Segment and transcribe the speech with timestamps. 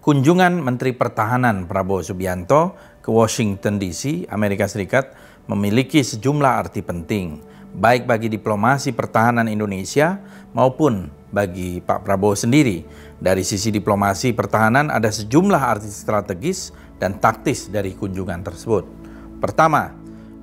[0.00, 2.72] Kunjungan Menteri Pertahanan Prabowo Subianto
[3.04, 5.12] ke Washington DC, Amerika Serikat
[5.44, 7.44] memiliki sejumlah arti penting,
[7.76, 10.16] baik bagi diplomasi pertahanan Indonesia
[10.56, 12.80] maupun bagi Pak Prabowo sendiri.
[13.20, 18.88] Dari sisi diplomasi pertahanan ada sejumlah arti strategis dan taktis dari kunjungan tersebut.
[19.36, 19.92] Pertama,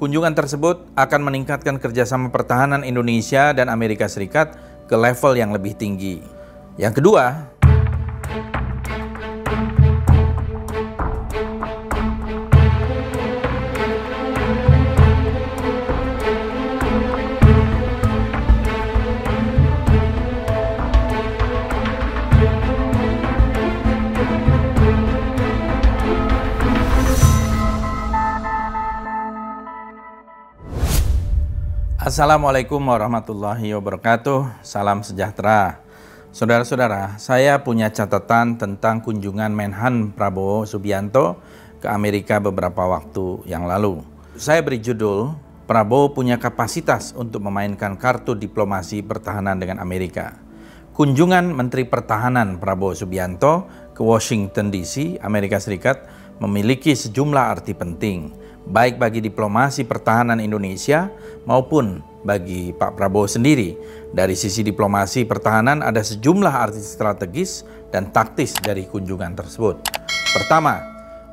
[0.00, 4.56] kunjungan tersebut akan meningkatkan kerjasama pertahanan Indonesia dan Amerika Serikat
[4.88, 6.24] ke level yang lebih tinggi.
[6.80, 7.52] Yang kedua,
[32.02, 34.66] Assalamualaikum warahmatullahi wabarakatuh.
[34.66, 35.78] Salam sejahtera.
[36.34, 41.38] Saudara-saudara, saya punya catatan tentang kunjungan Menhan Prabowo Subianto
[41.78, 44.02] ke Amerika beberapa waktu yang lalu.
[44.34, 45.30] Saya beri judul
[45.70, 50.34] Prabowo punya kapasitas untuk memainkan kartu diplomasi pertahanan dengan Amerika.
[50.98, 56.02] Kunjungan Menteri Pertahanan Prabowo Subianto ke Washington DC, Amerika Serikat
[56.42, 61.10] memiliki sejumlah arti penting baik bagi diplomasi pertahanan Indonesia
[61.48, 63.74] maupun bagi Pak Prabowo sendiri.
[64.12, 69.82] Dari sisi diplomasi pertahanan ada sejumlah arti strategis dan taktis dari kunjungan tersebut.
[70.32, 70.80] Pertama,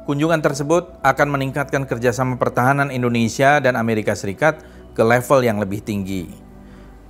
[0.10, 4.66] kunjungan tersebut akan meningkatkan kerjasama pertahanan Indonesia dan Amerika Serikat
[4.98, 6.28] ke level yang lebih tinggi.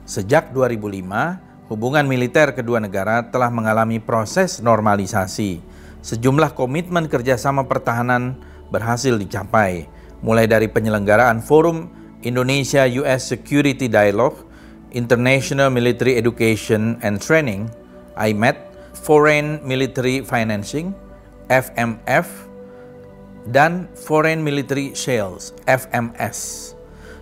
[0.10, 5.62] Sejak 2005, hubungan militer kedua negara telah mengalami proses normalisasi.
[6.02, 8.38] Sejumlah komitmen kerjasama pertahanan
[8.74, 9.86] berhasil dicapai,
[10.24, 11.92] mulai dari penyelenggaraan Forum
[12.24, 14.44] Indonesia US Security Dialogue,
[14.92, 17.72] International Military Education and Training,
[18.20, 18.58] IMET,
[19.00, 20.92] Foreign Military Financing,
[21.48, 22.28] FMF,
[23.48, 26.72] dan Foreign Military Sales, FMS.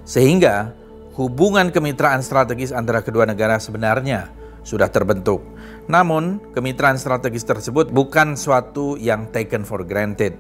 [0.08, 0.74] Sehingga
[1.14, 4.32] hubungan kemitraan strategis antara kedua negara sebenarnya
[4.66, 5.40] sudah terbentuk.
[5.88, 10.36] Namun, kemitraan strategis tersebut bukan suatu yang taken for granted.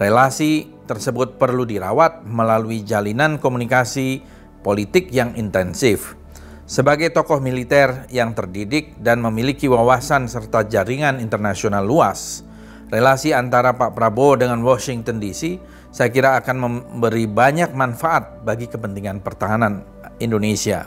[0.00, 4.26] Relasi tersebut perlu dirawat melalui jalinan komunikasi
[4.66, 6.18] politik yang intensif.
[6.66, 12.42] Sebagai tokoh militer yang terdidik dan memiliki wawasan serta jaringan internasional luas,
[12.90, 19.22] relasi antara Pak Prabowo dengan Washington DC saya kira akan memberi banyak manfaat bagi kepentingan
[19.26, 19.82] pertahanan
[20.22, 20.86] Indonesia.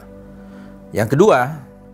[0.96, 1.40] Yang kedua,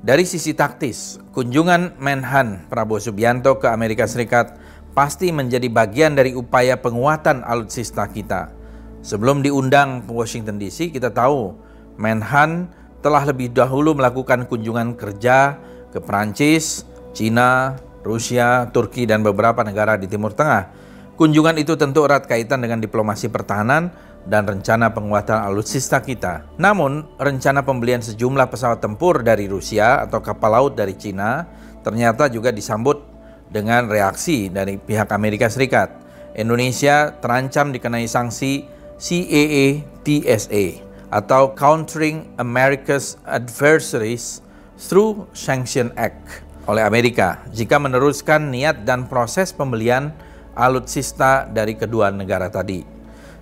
[0.05, 4.53] dari sisi taktis, kunjungan Menhan Prabowo Subianto ke Amerika Serikat
[4.99, 8.51] pasti menjadi bagian dari upaya penguatan alutsista kita.
[8.99, 11.55] Sebelum diundang ke Washington DC, kita tahu
[11.95, 12.67] Menhan
[12.99, 15.55] telah lebih dahulu melakukan kunjungan kerja
[15.95, 16.83] ke Prancis,
[17.15, 20.67] Cina, Rusia, Turki, dan beberapa negara di Timur Tengah.
[21.15, 23.95] Kunjungan itu tentu erat kaitan dengan diplomasi pertahanan
[24.27, 26.43] dan rencana penguatan alutsista kita.
[26.59, 31.47] Namun, rencana pembelian sejumlah pesawat tempur dari Rusia atau kapal laut dari Cina
[31.79, 33.08] ternyata juga disambut
[33.49, 35.91] dengan reaksi dari pihak Amerika Serikat.
[36.37, 38.63] Indonesia terancam dikenai sanksi
[39.01, 40.65] CAA TSA
[41.09, 44.45] atau Countering America's Adversaries
[44.77, 50.13] Through Sanction Act oleh Amerika jika meneruskan niat dan proses pembelian
[50.53, 52.85] alutsista dari kedua negara tadi.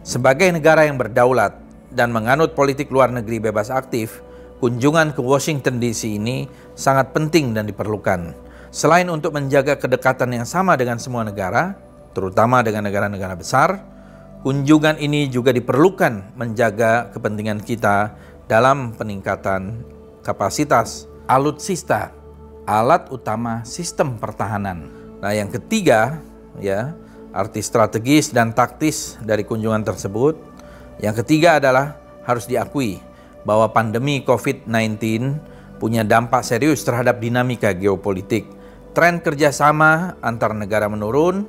[0.08, 1.60] Sebagai negara yang berdaulat
[1.92, 4.24] dan menganut politik luar negeri bebas aktif,
[4.64, 6.48] kunjungan ke Washington DC ini
[6.80, 11.80] sangat penting dan diperlukan Selain untuk menjaga kedekatan yang sama dengan semua negara,
[12.12, 13.80] terutama dengan negara-negara besar,
[14.44, 18.12] kunjungan ini juga diperlukan menjaga kepentingan kita
[18.52, 19.88] dalam peningkatan
[20.20, 22.12] kapasitas alutsista,
[22.68, 24.92] alat utama sistem pertahanan.
[25.24, 26.20] Nah, yang ketiga,
[26.60, 26.92] ya,
[27.32, 30.36] arti strategis dan taktis dari kunjungan tersebut.
[31.00, 31.96] Yang ketiga adalah
[32.28, 33.00] harus diakui
[33.48, 35.00] bahwa pandemi COVID-19
[35.78, 38.57] punya dampak serius terhadap dinamika geopolitik
[38.94, 41.48] tren kerjasama antar negara menurun,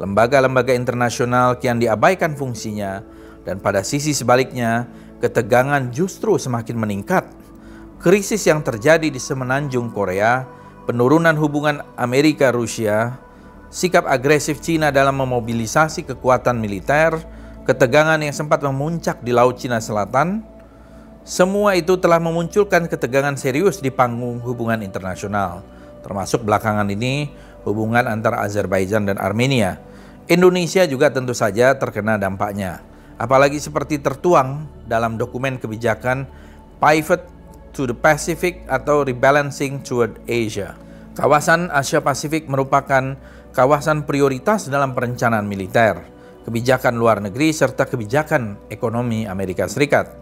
[0.00, 3.04] lembaga-lembaga internasional kian diabaikan fungsinya,
[3.44, 4.88] dan pada sisi sebaliknya,
[5.20, 7.28] ketegangan justru semakin meningkat.
[8.00, 10.48] Krisis yang terjadi di semenanjung Korea,
[10.88, 13.20] penurunan hubungan Amerika-Rusia,
[13.68, 17.20] sikap agresif Cina dalam memobilisasi kekuatan militer,
[17.68, 20.40] ketegangan yang sempat memuncak di Laut Cina Selatan,
[21.20, 25.60] semua itu telah memunculkan ketegangan serius di panggung hubungan internasional
[26.00, 27.30] termasuk belakangan ini
[27.64, 29.80] hubungan antara Azerbaijan dan Armenia.
[30.30, 32.80] Indonesia juga tentu saja terkena dampaknya,
[33.18, 36.24] apalagi seperti tertuang dalam dokumen kebijakan
[36.78, 37.26] Pivot
[37.74, 40.78] to the Pacific atau Rebalancing toward Asia.
[41.18, 43.18] Kawasan Asia Pasifik merupakan
[43.50, 45.98] kawasan prioritas dalam perencanaan militer,
[46.46, 50.14] kebijakan luar negeri, serta kebijakan ekonomi Amerika Serikat.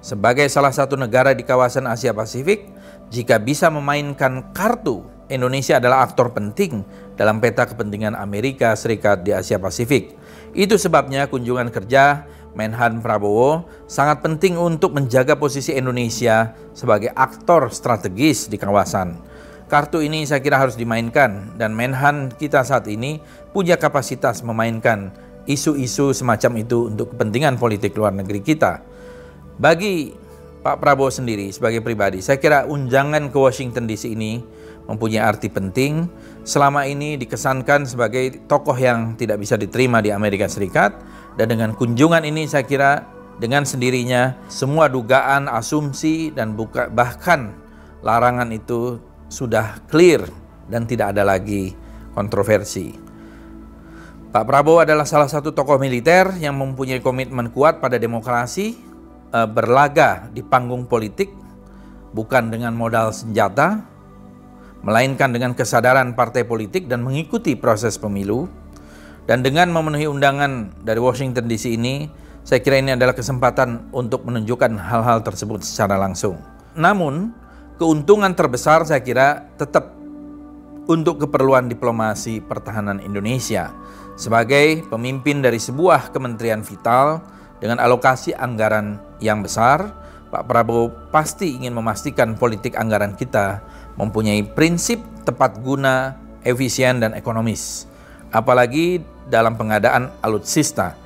[0.00, 2.64] Sebagai salah satu negara di kawasan Asia Pasifik,
[3.12, 6.82] jika bisa memainkan kartu, Indonesia adalah aktor penting
[7.14, 10.18] dalam peta kepentingan Amerika Serikat di Asia Pasifik.
[10.52, 18.50] Itu sebabnya kunjungan kerja Menhan Prabowo sangat penting untuk menjaga posisi Indonesia sebagai aktor strategis
[18.50, 19.14] di kawasan.
[19.70, 23.22] Kartu ini saya kira harus dimainkan dan Menhan kita saat ini
[23.54, 25.14] punya kapasitas memainkan
[25.46, 28.82] isu-isu semacam itu untuk kepentingan politik luar negeri kita.
[29.62, 30.10] Bagi
[30.60, 34.42] Pak Prabowo sendiri sebagai pribadi, saya kira unjangan ke Washington DC ini
[34.90, 36.10] mempunyai arti penting.
[36.42, 40.98] Selama ini dikesankan sebagai tokoh yang tidak bisa diterima di Amerika Serikat
[41.38, 43.06] dan dengan kunjungan ini saya kira
[43.38, 47.54] dengan sendirinya semua dugaan, asumsi dan buka, bahkan
[48.04, 49.00] larangan itu
[49.30, 50.26] sudah clear
[50.68, 51.72] dan tidak ada lagi
[52.12, 52.92] kontroversi.
[54.30, 58.78] Pak Prabowo adalah salah satu tokoh militer yang mempunyai komitmen kuat pada demokrasi,
[59.34, 61.34] eh, berlaga di panggung politik,
[62.14, 63.89] bukan dengan modal senjata,
[64.80, 68.48] melainkan dengan kesadaran partai politik dan mengikuti proses pemilu.
[69.28, 72.10] Dan dengan memenuhi undangan dari Washington DC ini,
[72.42, 76.40] saya kira ini adalah kesempatan untuk menunjukkan hal-hal tersebut secara langsung.
[76.74, 77.30] Namun,
[77.78, 79.94] keuntungan terbesar saya kira tetap
[80.90, 83.70] untuk keperluan diplomasi pertahanan Indonesia
[84.18, 87.22] sebagai pemimpin dari sebuah kementerian vital
[87.62, 90.00] dengan alokasi anggaran yang besar
[90.30, 93.62] Pak Prabowo pasti ingin memastikan politik anggaran kita
[94.00, 97.84] mempunyai prinsip tepat guna, efisien, dan ekonomis.
[98.32, 100.98] Apalagi dalam pengadaan alutsista.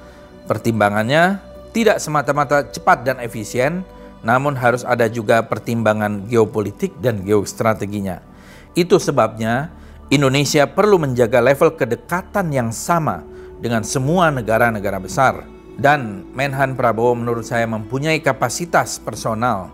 [0.48, 1.40] Pertimbangannya
[1.74, 3.82] tidak semata-mata cepat dan efisien,
[4.24, 8.24] namun harus ada juga pertimbangan geopolitik dan geostrateginya.
[8.72, 9.68] Itu sebabnya
[10.08, 13.24] Indonesia perlu menjaga level kedekatan yang sama
[13.60, 15.44] dengan semua negara-negara besar
[15.80, 19.70] dan Menhan Prabowo menurut saya mempunyai kapasitas personal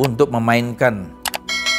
[0.00, 1.19] untuk memainkan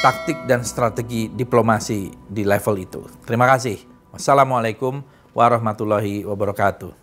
[0.01, 3.01] taktik dan strategi diplomasi di level itu.
[3.21, 3.77] Terima kasih.
[4.09, 5.05] Wassalamualaikum
[5.37, 7.00] warahmatullahi wabarakatuh.